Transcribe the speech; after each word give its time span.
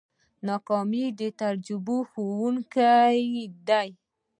ناکامي 0.47 1.05
د 1.19 1.21
تجربې 1.41 1.99
ښوونکې 2.09 2.95
ده. 3.67 3.81